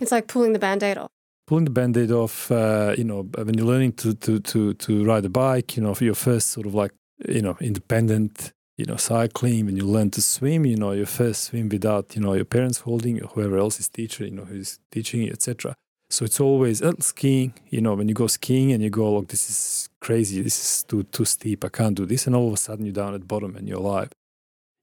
[0.00, 1.10] It's like pulling the band aid off.
[1.48, 5.24] pulling the band-aid off uh, you know when you're learning to to to to ride
[5.24, 6.92] a bike you know for your first sort of like
[7.28, 11.44] you know independent you know cycling when you learn to swim you know your first
[11.44, 14.78] swim without you know your parents holding you whoever else is teacher you know who's
[14.90, 15.74] teaching you etc
[16.10, 19.28] so it's always uh, skiing you know when you go skiing and you go look
[19.28, 22.54] this is crazy this is too too steep i can't do this and all of
[22.54, 24.10] a sudden you're down at bottom and you're alive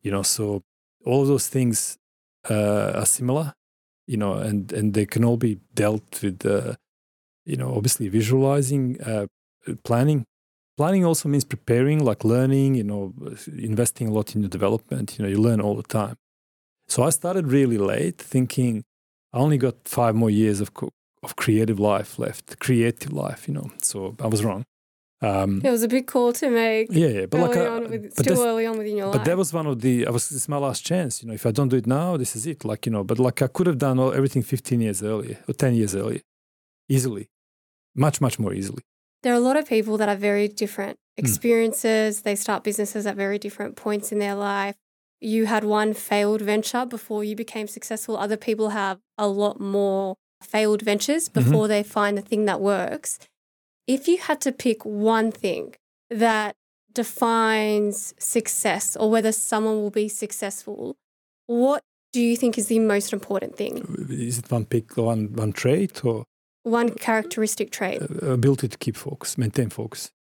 [0.02, 0.62] you know so
[1.06, 1.98] all those things
[2.50, 3.54] uh, are similar
[4.12, 6.76] you know, and and they can all be dealt with, uh,
[7.46, 9.28] you know, obviously visualizing, uh,
[9.86, 10.26] planning.
[10.82, 13.14] Planning also means preparing, like learning, you know,
[13.56, 15.16] investing a lot in your development.
[15.16, 16.16] You know, you learn all the time.
[16.88, 18.84] So I started really late, thinking
[19.32, 20.90] I only got five more years of co-
[21.22, 23.48] of creative life left, creative life.
[23.48, 24.64] You know, so I was wrong.
[25.22, 27.90] Um, It was a big call to make yeah, yeah, but early like, on uh,
[27.92, 29.28] with, but still early on within your but life.
[29.28, 30.08] that was one of the.
[30.08, 30.30] I was.
[30.30, 31.22] This is my last chance.
[31.22, 32.66] You know, if I don't do it now, this is it.
[32.66, 35.54] Like you know, but like I could have done all, everything 15 years earlier or
[35.54, 36.22] 10 years earlier,
[36.90, 37.30] easily,
[37.94, 38.82] much much more easily.
[39.24, 41.26] There are a lot of people that have very different Hmm.
[41.26, 42.22] experiences.
[42.22, 44.76] They start businesses at very different points in their life.
[45.20, 48.16] You had one failed venture before you became successful.
[48.18, 51.40] Other people have a lot more failed ventures Mm-hmm.
[51.40, 53.20] before they find the thing that works.
[53.88, 55.76] If you had to pick one thing
[56.10, 56.56] that
[56.94, 60.96] defines success or whether someone will be successful,
[61.48, 61.82] What
[62.14, 63.74] do you think is the most important thing?
[64.10, 66.24] Is it one pick, one one trait, or
[66.64, 70.12] One characteristic trait, uh, ability to keep focus, maintain focus?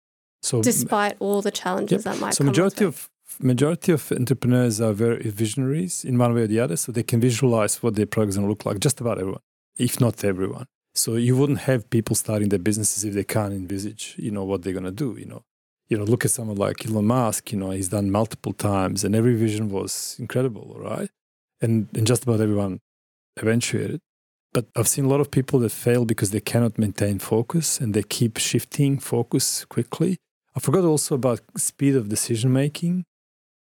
[0.43, 2.15] So despite all the challenges Yep.
[2.15, 2.47] that might so come.
[2.47, 6.91] majority of majority of entrepreneurs are very visionaries in one way or the other so
[6.93, 9.43] they can visualize what their product is going to look like just about everyone
[9.79, 14.15] if not everyone so you wouldn't have people starting their businesses if they can't envisage
[14.19, 15.43] you know what they're going to do you know
[15.89, 19.15] you know look at someone like Elon Musk you know he's done multiple times and
[19.15, 21.11] every vision was incredible right
[21.61, 22.81] and and just about everyone
[23.39, 24.01] eventuated
[24.53, 27.95] but I've seen a lot of people that fail because they cannot maintain focus and
[27.95, 30.17] they keep shifting focus quickly
[30.55, 33.05] I forgot also about speed of decision making.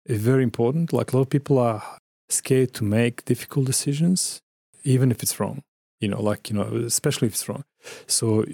[0.07, 0.93] It's very important.
[0.93, 1.83] Like a lot of people are
[2.29, 4.41] scared to make difficult decisions,
[4.85, 5.63] even if it's wrong.
[6.01, 7.65] You know, like you know, especially if it's wrong.
[8.07, 8.45] So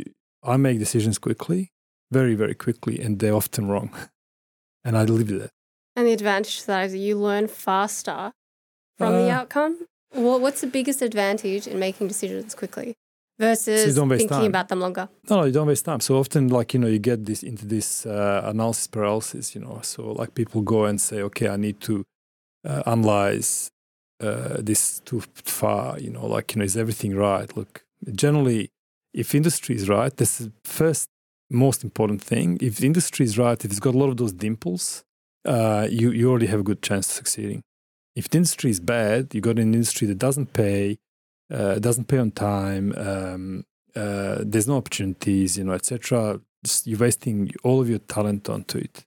[0.42, 1.70] I make decisions quickly,
[2.10, 3.90] very very quickly, and they're often wrong,
[4.84, 5.50] and I live with that.
[5.94, 8.32] And the advantage to that is that you learn faster
[8.98, 9.86] from the Uh, outcome.
[10.16, 12.96] What, what's the biggest advantage in making decisions quickly
[13.38, 14.46] versus don't waste thinking time.
[14.46, 15.08] about them longer?
[15.28, 16.00] No, no, you don't waste time.
[16.00, 19.54] So often, like you know, you get this into this uh, analysis paralysis.
[19.54, 22.04] You know, so like people go and say, okay, I need to
[22.64, 23.70] uh, analyze
[24.20, 25.98] uh, this too far.
[26.00, 27.54] You know, like you know, is everything right?
[27.56, 28.70] Look, generally,
[29.12, 31.10] if industry is right, this is the first
[31.50, 32.58] most important thing.
[32.60, 35.04] If industry is right, if it's got a lot of those dimples,
[35.44, 37.62] uh, you you already have a good chance of succeeding.
[38.16, 40.98] If the industry is bad, you got an industry that doesn't pay,
[41.52, 42.94] uh, doesn't pay on time.
[42.96, 46.40] Um, uh, there's no opportunities, you know, etc.
[46.84, 49.04] You're wasting all of your talent onto it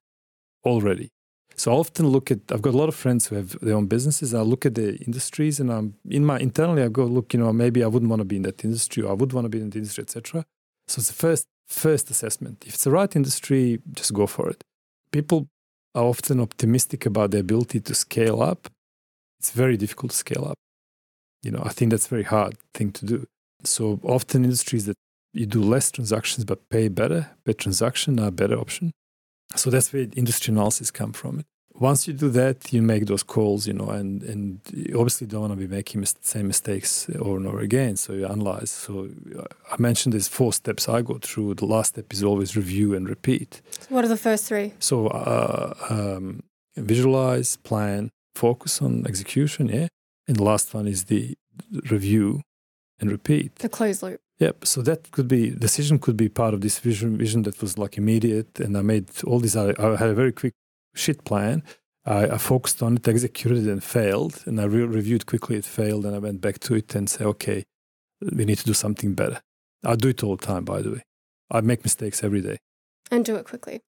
[0.64, 1.10] already.
[1.56, 2.40] So I often look at.
[2.52, 4.34] I've got a lot of friends who have their own businesses.
[4.34, 6.84] I look at the industries, and I'm in my internally.
[6.84, 7.34] I go look.
[7.34, 9.44] You know, maybe I wouldn't want to be in that industry, or I would want
[9.46, 10.46] to be in the industry, etc.
[10.88, 12.64] So it's the first first assessment.
[12.66, 14.64] If it's the right industry, just go for it.
[15.12, 15.48] People
[15.96, 18.70] are often optimistic about their ability to scale up.
[19.40, 20.58] It's very difficult to scale up.
[21.44, 23.26] You know, I think that's a very hard thing to do.
[23.64, 24.98] So often industries that
[25.34, 28.92] you do less transactions but pay better per transaction are a better option.
[29.56, 31.44] So that's where industry analysis come from.
[31.76, 35.42] Once you do that, you make those calls, you know, and, and you obviously don't
[35.42, 37.96] want to be making mis- same mistakes over and over again.
[37.96, 38.70] So you analyze.
[38.70, 41.54] So uh, I mentioned there's four steps I go through.
[41.54, 43.62] The last step is always review and repeat.
[43.88, 44.74] What are the first three?
[44.80, 46.44] So uh, um,
[46.76, 48.10] visualize, plan,
[48.48, 49.88] focus on execution, yeah.
[50.28, 51.24] And the last one is the
[51.96, 52.42] review
[53.00, 53.56] and repeat.
[53.56, 54.20] The closed loop.
[54.40, 54.66] Yep.
[54.66, 57.98] So that could be decision could be part of this vision vision that was like
[57.98, 59.58] immediate, and I made all these.
[59.58, 60.54] I, I had a very quick
[60.96, 61.64] shit plan.
[62.06, 64.36] I, I focused on it, executed it, and failed.
[64.48, 65.56] And I re- reviewed quickly.
[65.58, 67.64] It failed, and I went back to it and say, okay,
[68.22, 69.40] we need to do something better.
[69.84, 71.04] I do it all the time, by the way.
[71.52, 72.58] I make mistakes every day.
[73.12, 73.82] And do it quickly.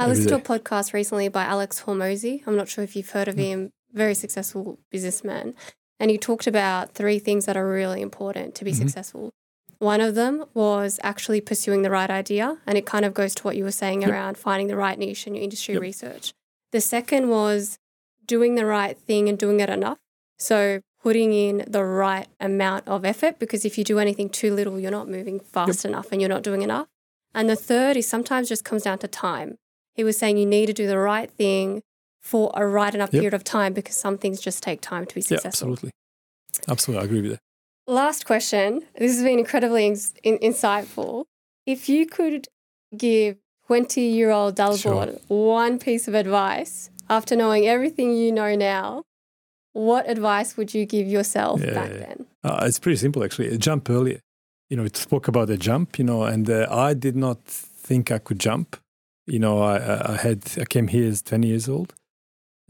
[0.00, 0.06] Yep.
[0.06, 2.42] I listened to a podcast recently by Alex Hormozi.
[2.46, 3.38] I'm not sure if you've heard of Mm.
[3.44, 5.54] him, very successful businessman.
[5.98, 8.76] And he talked about three things that are really important to be Mhm.
[8.76, 9.30] successful.
[9.78, 12.58] One of them was actually pursuing the right idea.
[12.66, 14.10] And it kind of goes to what you were saying Yep.
[14.10, 15.82] around finding the right niche in your industry Yep.
[15.82, 16.32] research.
[16.72, 17.78] The second was
[18.24, 19.98] doing the right thing and doing it enough.
[20.38, 24.80] So putting in the right amount of effort because if you do anything too little,
[24.80, 26.88] you're not moving fast enough and you're not doing enough.
[27.34, 29.58] And the third is sometimes just comes down to time.
[29.94, 31.82] He was saying you need to do the right thing
[32.20, 33.20] for a right enough Yep.
[33.20, 35.68] period of time because some things just take time to be Yeah, successful.
[35.70, 35.90] absolutely.
[36.68, 37.40] Absolutely, I agree with that.
[37.86, 38.82] Last question.
[38.98, 41.24] This has been incredibly ins- in- insightful.
[41.66, 42.46] If you could
[42.96, 49.02] give 20 year old Dalibor one piece of advice after knowing everything you know now,
[49.72, 51.98] what advice would you give yourself Yeah, back yeah.
[52.06, 52.26] then?
[52.44, 53.56] Uh, it's pretty simple, actually.
[53.58, 54.20] Jump earlier.
[54.68, 55.98] You know, it spoke about the jump.
[55.98, 58.76] You know, and uh, I did not think I could jump.
[59.30, 61.94] You know, I, I I had I came here as twenty years old.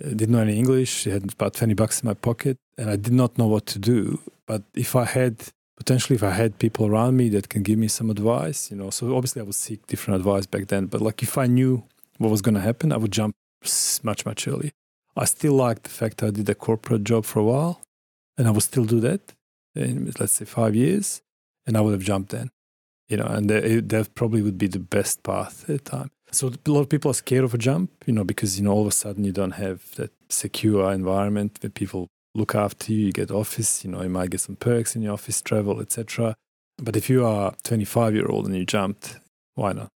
[0.03, 1.05] Uh, didn't know any English.
[1.05, 4.21] had about twenty bucks in my pocket, and I did not know what to do.
[4.47, 5.35] But if I had
[5.77, 8.91] potentially, if I had people around me that can give me some advice, you know,
[8.91, 10.87] so obviously I would seek different advice back then.
[10.87, 11.83] But like if I knew
[12.19, 13.35] what was going to happen, I would jump
[14.03, 14.73] much much earlier.
[15.17, 17.81] I still like the fact I did a corporate job for a while,
[18.37, 19.23] and I would still do that
[19.75, 21.23] in let's say five years,
[21.67, 22.51] and I would have jumped then,
[23.09, 26.11] you know, and that, that probably would be the best path at the time.
[26.33, 28.73] So a lot of people are scared of a jump, you know, because you know
[28.73, 33.07] all of a sudden you don't have that secure environment where people look after you.
[33.07, 36.35] You get office, you know, you might get some perks in your office, travel, etc.
[36.79, 39.19] But if you are 25 year old and you jumped,
[39.55, 39.89] why not?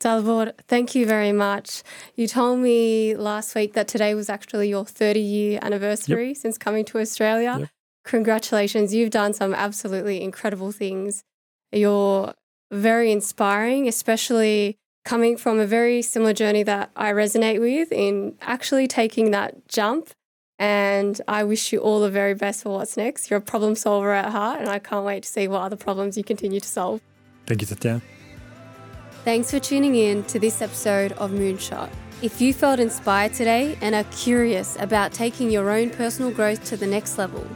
[0.00, 1.82] Dalibor, thank you very much.
[2.14, 6.84] You told me last week that today was actually your 30 year anniversary since coming
[6.86, 7.56] to Australia.
[7.60, 7.68] Yep.
[8.04, 8.94] Congratulations.
[8.94, 11.24] You've done some absolutely incredible things.
[11.72, 12.32] You're
[12.70, 14.78] very inspiring, especially
[15.08, 20.10] coming from a very similar journey that I resonate with in actually taking that jump
[20.58, 23.30] And I wish you all the very best for what's next.
[23.30, 26.18] You're a problem solver at heart, and I can't wait to see what other problems
[26.18, 27.00] you continue to solve.
[27.46, 28.02] Thank you, Tatjana.
[29.24, 31.90] Thanks for tuning in to this episode of Moonshot.
[32.22, 36.76] If you felt inspired today and are curious about taking your own personal growth to
[36.76, 37.46] the next level,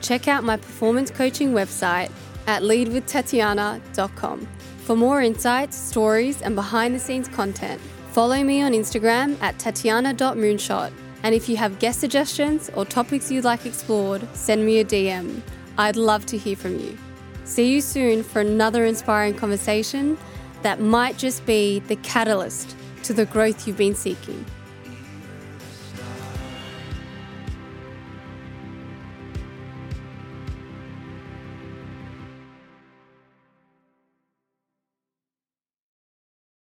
[0.00, 2.10] check out my performance coaching website
[2.46, 4.48] at leadwithtatjana.com.
[4.86, 7.80] For more insights, stories, and behind the scenes content,
[8.12, 10.92] follow me on Instagram at tatjana.moonshot
[11.24, 15.40] and if you have guest suggestions or topics you'd like explored, send me a DM.
[15.76, 16.96] I'd love to hear from you.
[17.42, 20.16] See you soon for another inspiring conversation
[20.62, 24.44] that might just be the catalyst to the growth you've been seeking.